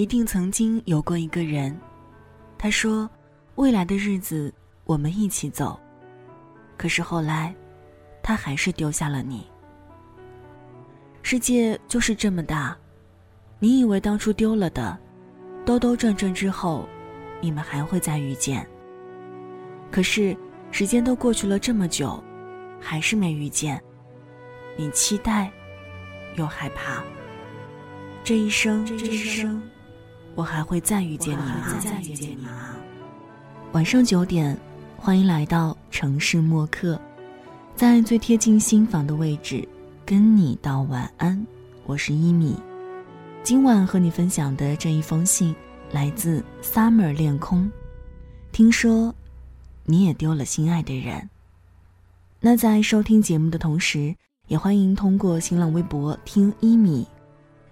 [0.00, 1.78] 一定曾经有过一个人，
[2.56, 3.06] 他说，
[3.56, 4.50] 未来的日子
[4.84, 5.78] 我们一起走。
[6.78, 7.54] 可是后来，
[8.22, 9.46] 他还是丢下了你。
[11.20, 12.74] 世界就是这么大，
[13.58, 14.98] 你以为当初丢了的，
[15.66, 16.88] 兜兜转转之后，
[17.42, 18.66] 你们还会再遇见。
[19.90, 20.34] 可是
[20.70, 22.24] 时间都过去了这么久，
[22.80, 23.78] 还是没遇见。
[24.78, 25.52] 你期待，
[26.36, 27.04] 又害怕。
[28.24, 29.60] 这一生，这一生。
[30.34, 32.76] 我还会再遇见你吗？
[33.72, 34.56] 晚上九点，
[34.96, 37.00] 欢迎来到城市默客，
[37.76, 39.68] 在最贴近心房的位置，
[40.06, 41.46] 跟你道晚安。
[41.84, 42.56] 我是一米，
[43.42, 45.54] 今晚和你分享的这一封信
[45.90, 47.70] 来自 Summer 恋空。
[48.52, 49.14] 听说
[49.84, 51.28] 你也丢了心爱的人。
[52.40, 54.14] 那在收听节目的同时，
[54.46, 57.06] 也欢迎通过新浪微博听一米，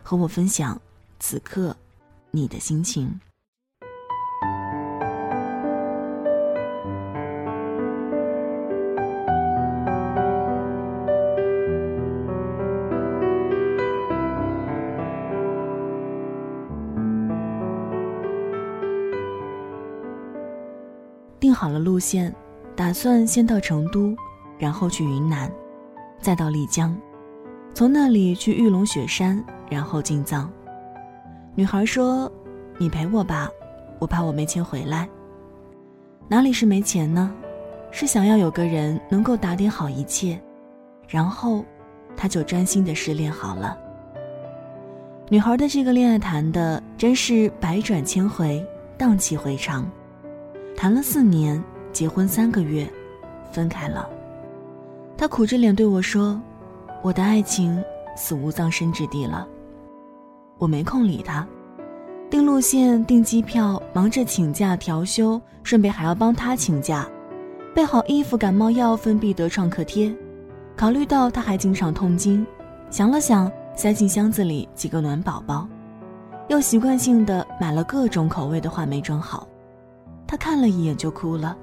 [0.02, 0.80] 和我分享
[1.18, 1.74] 此刻。
[2.30, 3.18] 你的心情。
[21.40, 22.34] 定好了路线，
[22.76, 24.14] 打算先到成都，
[24.58, 25.50] 然后去云南，
[26.20, 26.94] 再到丽江，
[27.72, 30.50] 从那里去玉龙雪山，然后进藏。
[31.58, 32.30] 女孩说
[32.78, 33.50] ：“你陪我吧，
[33.98, 35.08] 我怕我没钱回来。
[36.28, 37.34] 哪里是没钱呢？
[37.90, 40.40] 是想要有个人能够打点好一切，
[41.08, 41.64] 然后，
[42.16, 43.76] 他就专心的失恋好了。”
[45.28, 48.64] 女孩的这个恋爱谈的真是百转千回，
[48.96, 49.84] 荡气回肠。
[50.76, 51.60] 谈了四年，
[51.92, 52.88] 结婚三个月，
[53.50, 54.08] 分开了。
[55.16, 56.40] 她苦着脸对我说
[57.02, 57.82] ：“我的爱情
[58.16, 59.44] 死无葬身之地了。”
[60.58, 61.46] 我没空理他，
[62.28, 67.08] 订路线、订机票，忙着请假调休，顺便还要帮他请假，
[67.74, 70.12] 备好衣服、感冒药、芬必得创可贴。
[70.76, 72.44] 考虑到他还经常痛经，
[72.90, 75.68] 想了想，塞进箱子里几个暖宝宝，
[76.48, 79.46] 又习惯性的买了各种口味的话没装好。
[80.26, 81.56] 他看了一眼就哭了。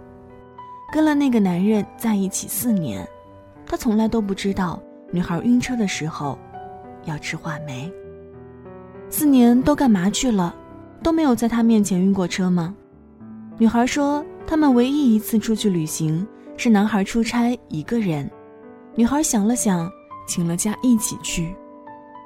[0.94, 3.06] 跟了那个男人在一起四年，
[3.66, 4.82] 他从来都不知道
[5.12, 6.38] 女孩晕车的时候
[7.04, 7.92] 要吃话梅。
[9.18, 10.54] 四年都干嘛去了？
[11.02, 12.76] 都没有在他面前晕过车吗？
[13.58, 16.28] 女孩说，他们唯一一次出去旅行
[16.58, 18.30] 是男孩出差一个人。
[18.94, 19.90] 女孩想了想，
[20.28, 21.56] 请了假一起去。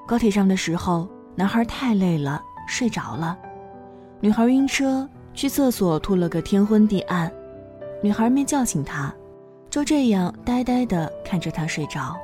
[0.08, 3.38] 高铁上的时候，男孩太累了，睡着了。
[4.20, 7.32] 女孩晕车，去厕所吐了个天昏地暗。
[8.02, 9.14] 女孩没叫醒他，
[9.70, 12.16] 就这样呆呆地看着他睡着，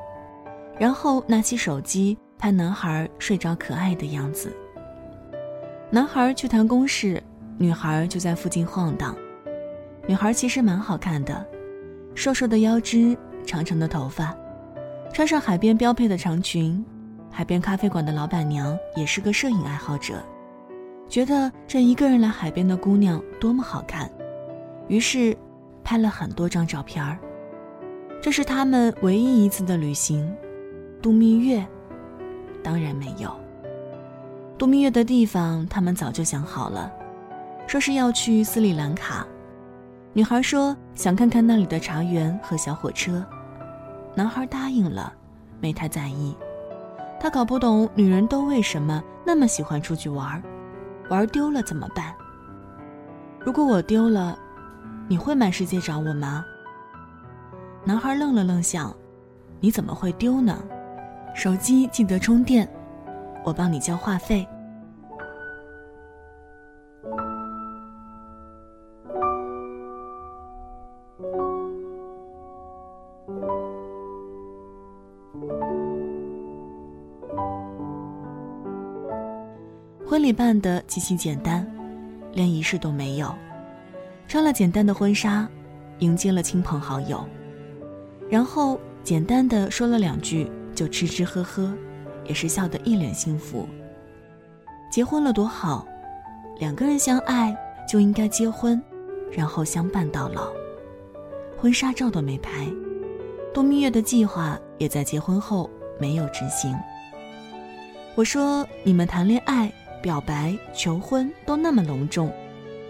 [0.80, 2.18] 然后拿起手机。
[2.46, 4.56] 看男孩睡着可爱的样子。
[5.90, 7.20] 男孩去谈公事，
[7.58, 9.18] 女孩就在附近晃荡。
[10.06, 11.44] 女孩其实蛮好看的，
[12.14, 13.18] 瘦瘦的腰肢，
[13.48, 14.32] 长长的头发，
[15.12, 16.86] 穿上海边标配的长裙。
[17.32, 20.22] 海边咖啡馆的老板娘也是个摄影爱好者，
[21.10, 24.08] 觉得这一个人来海边的姑娘多么好看，
[24.88, 25.36] 于是
[25.84, 27.18] 拍了很多张照片儿。
[28.22, 30.32] 这是他们唯一一次的旅行，
[31.02, 31.66] 度蜜月。
[32.66, 33.32] 当然没有。
[34.58, 36.92] 度蜜月的地方，他们早就想好了，
[37.68, 39.24] 说是要去斯里兰卡。
[40.14, 43.24] 女孩说想看看那里的茶园和小火车，
[44.16, 45.14] 男孩答应了，
[45.62, 46.36] 没太在意。
[47.20, 50.42] 他搞不懂女人都为什么那么喜欢出去玩，
[51.08, 52.16] 玩丢了怎么办？
[53.40, 54.36] 如果我丢了，
[55.08, 56.44] 你会满世界找我吗？
[57.84, 58.92] 男孩愣了愣，想：
[59.60, 60.58] 你怎么会丢呢？
[61.36, 62.66] 手机记得充电，
[63.44, 64.48] 我帮你交话费。
[80.08, 81.70] 婚礼办的极其简单，
[82.32, 83.36] 连仪式都没有，
[84.26, 85.48] 穿了简单的婚纱，
[86.00, 87.24] 迎接了亲朋好友，
[88.30, 90.50] 然后简单的说了两句。
[90.76, 91.74] 就吃吃喝喝，
[92.26, 93.68] 也是笑得一脸幸福。
[94.92, 95.88] 结婚了多好，
[96.60, 97.56] 两个人相爱
[97.90, 98.80] 就应该结婚，
[99.32, 100.52] 然后相伴到老。
[101.58, 102.68] 婚纱照都没拍，
[103.54, 105.70] 度蜜月的计划也在结婚后
[106.00, 106.78] 没有执行。
[108.14, 109.72] 我说你们谈恋爱、
[110.02, 112.32] 表白、求婚都那么隆重，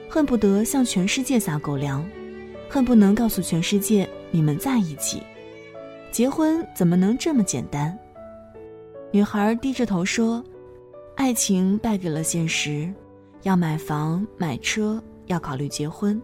[0.09, 2.05] 恨不得向全世界撒狗粮，
[2.69, 5.23] 恨不能告诉全世界你们在一起。
[6.15, 7.93] 结婚怎么能这么简单？
[9.11, 10.41] 女孩低着头说
[11.17, 12.89] ：“爱情败给了现实，
[13.43, 16.21] 要买房买车，要考虑结婚，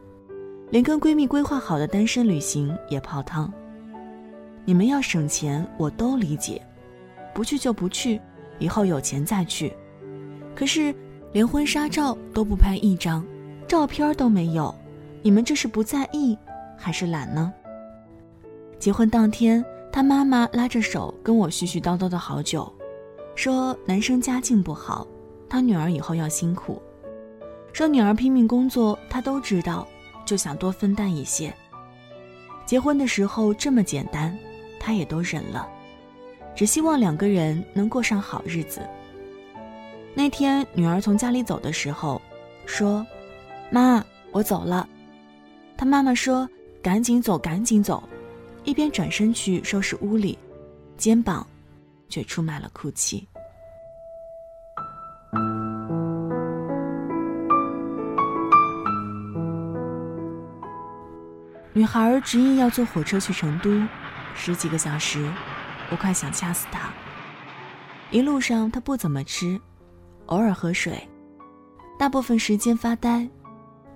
[0.69, 3.51] 连跟闺蜜规划好的单身旅行也泡汤。
[4.63, 6.61] 你们要省钱，我都理解，
[7.33, 8.17] 不去就不去，
[8.59, 9.73] 以后有钱再去。
[10.55, 10.95] 可是
[11.33, 13.25] 连婚纱照都不拍一张，
[13.67, 14.73] 照片都没有，
[15.21, 16.37] 你们这是不在意，
[16.77, 17.51] 还是懒呢？
[18.79, 19.61] 结婚当天，
[19.91, 22.71] 他妈妈拉着手跟我絮絮叨叨的好久，
[23.35, 25.05] 说男生家境不好，
[25.49, 26.81] 他女儿以后要辛苦，
[27.73, 29.87] 说女儿拼命工作，他都知道，
[30.25, 31.53] 就想多分担一些。
[32.65, 34.37] 结婚的时候这么简单。
[34.83, 35.69] 他也都忍了，
[36.55, 38.81] 只希望两个人能过上好日子。
[40.15, 42.19] 那天女儿从家里走的时候，
[42.65, 43.05] 说
[43.69, 44.89] ：“妈，我走了。”
[45.77, 46.49] 他妈妈说
[46.81, 48.01] ：“赶紧走，赶紧走。”
[48.63, 50.37] 一边转身去收拾屋里，
[50.97, 51.45] 肩膀
[52.09, 53.27] 却出卖了哭泣。
[61.73, 63.69] 女孩执意要坐火车去成都。
[64.35, 65.29] 十几个小时，
[65.89, 66.89] 我快想掐死她。
[68.11, 69.59] 一路上她不怎么吃，
[70.27, 71.07] 偶尔喝水，
[71.97, 73.27] 大部分时间发呆，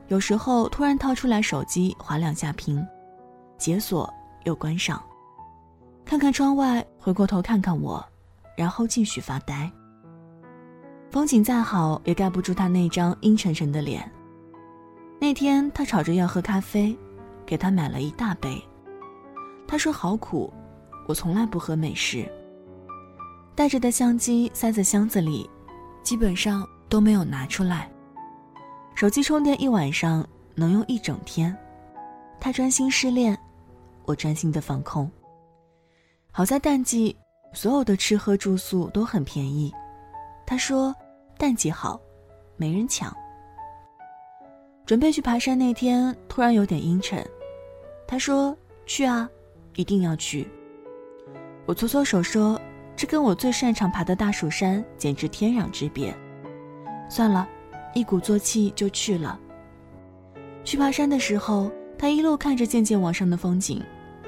[0.08, 2.86] 有时候突然掏出来手机划两下屏，
[3.58, 4.12] 解锁
[4.46, 5.02] 又关上，
[6.06, 8.04] 看看窗外，回过头看看我，
[8.58, 9.70] 然后继续发呆。
[11.12, 14.10] 风景再好也盖不住他那张阴沉沉的脸。
[15.20, 16.98] 那天他吵着要喝咖啡，
[17.46, 18.62] 给他买了一大杯。
[19.68, 20.54] 他说好苦，
[21.08, 22.30] 我从来不喝美式。
[23.56, 25.50] 带着的相机塞在箱子里，
[26.04, 27.90] 基本上都没有拿出来。
[28.94, 31.56] 手机充电一晚上能用一整天。
[32.40, 33.38] 他专心失恋，
[34.06, 35.10] 我专心的放空。
[36.32, 37.16] 好在淡季，
[37.54, 39.74] 所有的吃喝住宿都很便宜。
[40.46, 40.96] 他说
[41.38, 42.00] 淡季好，
[42.58, 43.16] 没人抢。
[44.86, 47.26] 准备去爬山那天，突然有点阴沉。
[48.08, 49.30] 他说去啊。
[49.78, 50.48] 一定要去。
[51.66, 52.58] 我搓搓手说
[52.96, 56.16] ：“这跟我最擅长爬的大蜀山简直天壤之别。”
[57.12, 57.46] 算了，
[57.94, 59.38] 一鼓作气就去了。
[60.64, 63.84] 去爬山的时候，他一路看着渐渐往上的风景，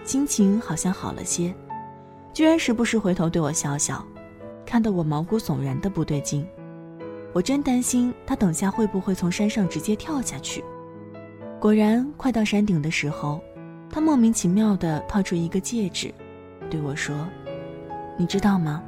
[0.07, 1.53] 心情好像好了些，
[2.31, 4.01] 居然时不时回头对我笑笑，
[4.65, 6.47] 看得我毛骨悚然的不对劲。
[7.33, 10.63] 我真担心他等下会不会从山上直接跳下去。
[11.59, 13.41] 果然，快到山顶的时候。
[13.89, 16.13] 他莫名其妙地掏出一个戒指，
[16.69, 17.15] 对我说
[18.17, 18.83] ：“你知道吗？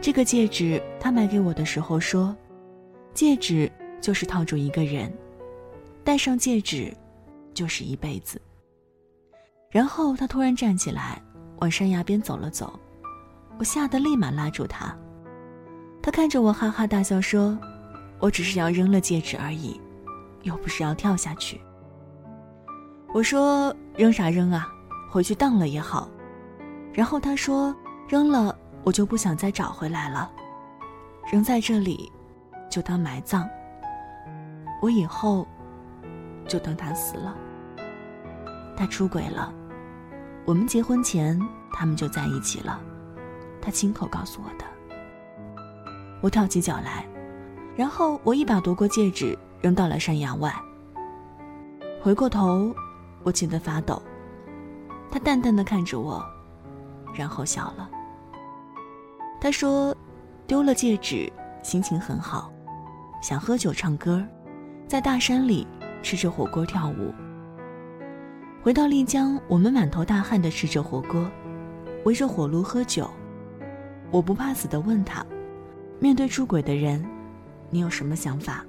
[0.00, 2.34] 这个戒指他买给我的时候说，
[3.12, 5.12] 戒指就是套住一个人，
[6.02, 6.92] 戴上戒指
[7.52, 8.40] 就是一辈子。”
[9.76, 11.20] 然后他突然站起来，
[11.58, 12.80] 往山崖边走了走，
[13.58, 14.96] 我吓得立马拉住他。
[16.02, 17.58] 他看着我哈哈大笑说
[18.18, 19.78] ：“我只是要扔了戒指而已，
[20.44, 21.60] 又不是要跳下去。”
[23.12, 24.66] 我说扔啥扔啊，
[25.10, 26.08] 回去当了也好。
[26.94, 27.76] 然后他说
[28.08, 30.32] 扔了我就不想再找回来了，
[31.30, 32.10] 扔在这里
[32.70, 33.46] 就当埋葬。
[34.80, 35.46] 我以后
[36.48, 37.36] 就等他死了。
[38.74, 39.52] 他出轨了，
[40.46, 41.38] 我们结婚前
[41.72, 42.80] 他们就在一起了，
[43.60, 44.64] 他亲口告诉我的。
[46.22, 47.04] 我跳起脚来，
[47.76, 50.54] 然后我一把夺过戒指扔到了山崖外。
[52.00, 52.74] 回过头。
[53.24, 54.00] 我气得发抖，
[55.10, 56.24] 他淡淡的看着我，
[57.12, 57.90] 然后笑了。
[59.40, 59.92] 他说
[60.46, 61.28] ：“丢了戒指，
[61.60, 62.52] 心情很好，
[63.20, 64.24] 想喝酒唱歌，
[64.86, 65.66] 在大山里
[66.04, 67.12] 吃着火锅跳舞。”
[68.66, 71.30] 回到丽江，我们满头大汗的吃着火锅，
[72.04, 73.08] 围着火炉喝酒。
[74.10, 75.24] 我不怕死的问他
[76.02, 77.06] ：“面对出轨的人，
[77.70, 78.66] 你有什么想法？”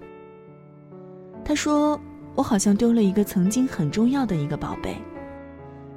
[1.43, 1.99] 他说。
[2.35, 4.95] 我好像丢了一个曾经很重要的一个宝贝，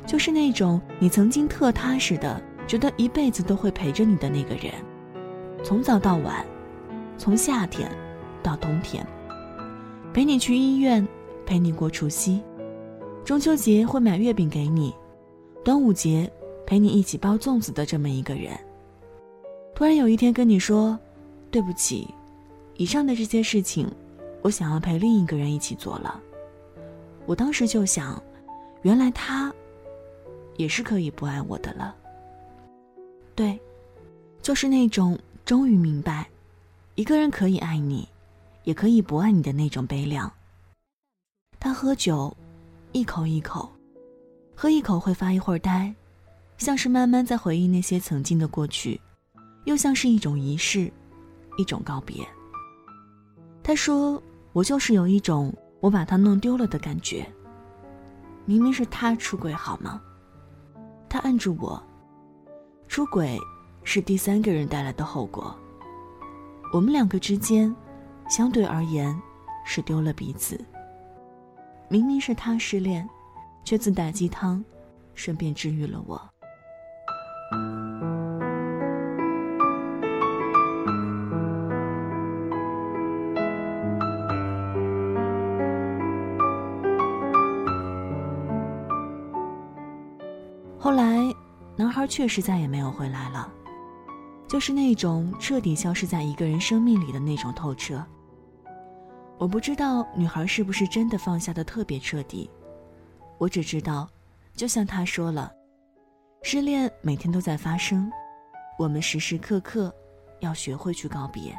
[0.06, 4.72] 就是那种你曾经特踏实的，觉得一辈子都会陪着你的那个人，
[5.62, 6.42] 从早到晚，
[7.18, 7.92] 从夏天
[8.42, 9.06] 到冬天，
[10.14, 11.06] 陪你去医院，
[11.44, 12.42] 陪你过除夕，
[13.30, 14.92] 中秋节会买月饼给你，
[15.64, 16.28] 端午节
[16.66, 18.58] 陪你一起包粽子的这么一个人。
[19.72, 20.98] 突然有一天跟你说，
[21.48, 22.12] 对不起，
[22.74, 23.88] 以上的这些事情，
[24.42, 26.20] 我想要陪另一个人一起做了。
[27.24, 28.20] 我当时就想，
[28.82, 29.54] 原来他
[30.56, 31.94] 也是可以不爱我的了。
[33.36, 33.56] 对，
[34.42, 36.28] 就是那种终于明白，
[36.96, 38.08] 一个人可以爱你，
[38.64, 40.28] 也可以不爱你的那种悲凉。
[41.60, 42.36] 他喝酒，
[42.92, 43.70] 一口一口，
[44.52, 45.94] 喝一口会发一会儿呆，
[46.58, 49.00] 像是慢慢在回忆那些曾经的过去，
[49.64, 50.92] 又像是一种仪式，
[51.56, 52.26] 一种告别。
[53.62, 54.20] 他说
[54.52, 57.24] ：“我就是有一种我把他弄丢了的感觉。
[58.44, 60.02] 明明是他出轨，好吗？
[61.08, 61.80] 他按住我，
[62.88, 63.38] 出轨
[63.84, 65.56] 是第三个人带来的后果。
[66.72, 67.72] 我们两个之间，
[68.28, 69.16] 相对而言
[69.64, 70.60] 是丢了彼此。
[71.92, 73.06] 明明是他失恋，
[73.64, 74.64] 却自带鸡汤，
[75.12, 76.16] 顺便治愈了我。
[90.78, 91.18] 后来，
[91.74, 93.52] 男孩确实再也没有回来了，
[94.46, 98.00] 就是那种彻底消失在一个人生命里的那种透彻。
[99.40, 102.50] 我不知道女孩是不是真的放下的特别彻底，
[103.38, 104.06] 我只知道，
[104.54, 105.50] 就像她说了，
[106.42, 108.12] 失恋每天都在发生，
[108.78, 109.90] 我们时时刻刻
[110.40, 111.58] 要学会去告别。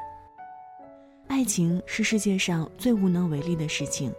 [1.25, 4.13] 爱情是世界上最无能为力的事情，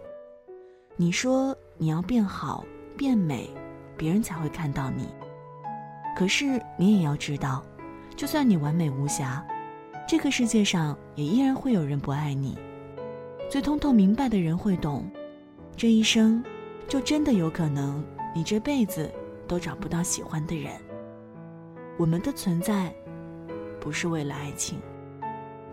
[0.97, 2.65] 你说你要变好
[2.97, 3.49] 变美。
[3.95, 5.07] 别人才会看到你。
[6.17, 7.63] 可是你也要知道，
[8.17, 9.45] 就算你完美无瑕，
[10.05, 12.57] 这个世界上也依然会有人不爱你。
[13.53, 15.07] 最通透明白的人会懂，
[15.77, 16.43] 这一生，
[16.87, 19.07] 就真的有可能你这辈子
[19.47, 20.71] 都找不到喜欢的人。
[21.99, 22.91] 我们的存在，
[23.79, 24.79] 不是为了爱情。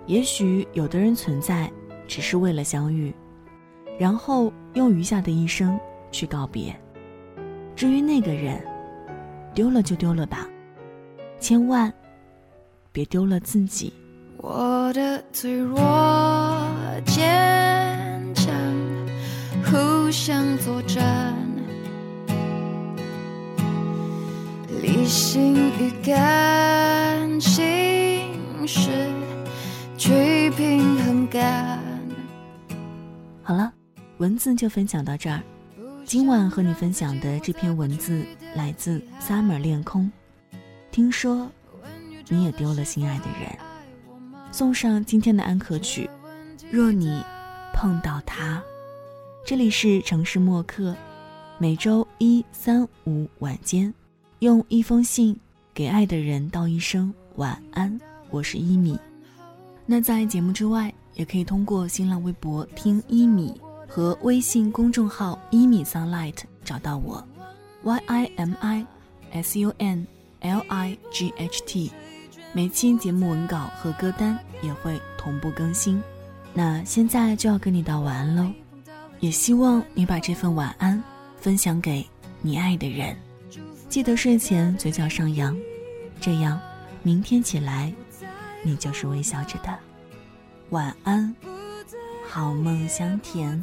[0.05, 1.73] 也许有的人存在，
[2.07, 3.15] 只是为了相遇，
[3.99, 5.81] 然后用余下的一生
[6.13, 6.79] 去告别。
[7.75, 8.63] 至于那个人，
[9.55, 10.47] 丢了就丢了吧，
[11.39, 11.91] 千万
[12.93, 13.91] 别丢了自己。
[14.37, 15.79] 我的脆弱
[17.07, 17.70] 坚，
[20.11, 21.37] 互相作战，
[24.83, 28.91] 理性与感情是
[29.97, 31.79] 去平衡感。
[33.41, 33.73] 好了，
[34.19, 35.41] 文字就分享到这儿。
[36.05, 38.27] 今晚和你分享的这篇文字
[38.57, 40.11] 来自 Summer 恋空。
[40.91, 41.49] 听说
[42.29, 43.57] 你也丢了心爱的人，
[44.51, 46.11] 送上今天的安可曲。
[46.69, 47.23] 若你
[47.73, 48.61] 碰到他，
[49.45, 50.95] 这里是城市默客，
[51.59, 53.93] 每周一、三、五晚间，
[54.41, 55.37] 用一封信
[55.75, 57.99] 给爱的人道一声晚安。
[58.31, 58.99] 我是一米。
[59.87, 63.61] 那在节目之外，也可以通过新浪微博听一米。
[63.93, 67.27] 和微信公众号一米 sunlight 找到我
[67.83, 68.87] ，y i m i
[69.33, 70.07] s u n
[70.43, 71.91] l i g h t，
[72.53, 76.01] 每期节目文稿和歌单也会同步更新。
[76.55, 78.53] 那现在就要跟你道晚安喽，
[79.21, 81.03] 也希望你把这份晚安
[81.39, 82.07] 分享给
[82.41, 83.17] 你爱的人，
[83.89, 85.57] 记得睡前嘴角上扬，
[86.21, 86.59] 这样
[87.03, 87.93] 明天起来
[88.63, 89.79] 你就是微笑着的。
[90.71, 91.35] 晚安，
[92.29, 93.63] 好梦香甜。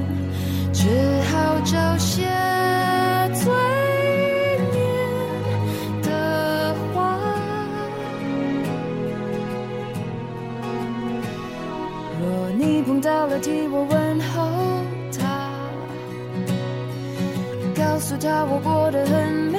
[1.71, 2.27] 少些
[3.33, 3.45] 罪
[4.73, 4.77] 孽
[6.03, 7.17] 的话。
[12.19, 12.99] 若你碰。
[12.99, 14.83] 到了，替我问候
[15.17, 15.49] 他，
[17.73, 19.57] 告诉他我过得很美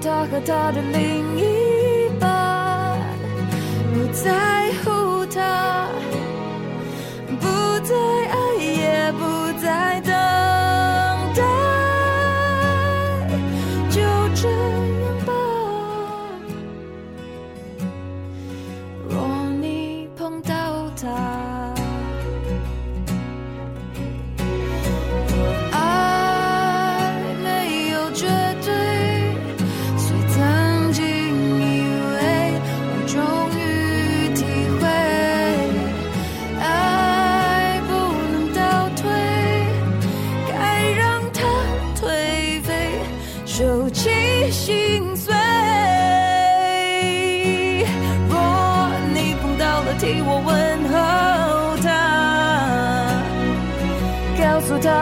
[0.00, 1.57] 他和他的另一。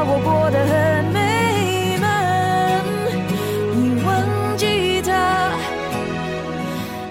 [0.09, 1.17] 我过得很美
[2.01, 2.05] 满。
[3.75, 4.09] 你忘
[4.57, 5.11] 记他，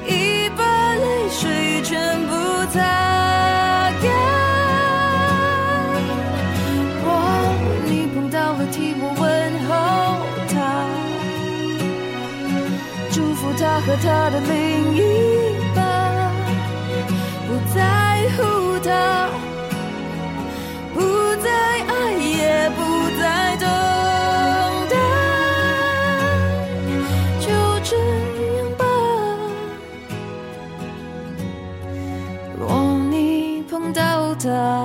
[0.07, 0.63] 已把
[0.95, 1.93] 泪水全
[2.27, 2.31] 部
[2.71, 2.79] 擦
[4.01, 4.05] 干。
[7.03, 7.05] 若
[7.85, 9.23] 你碰到了，替我问
[9.67, 9.71] 候
[10.47, 10.55] 他，
[13.11, 14.53] 祝福他和他的另
[14.95, 14.99] 一
[34.45, 34.84] 到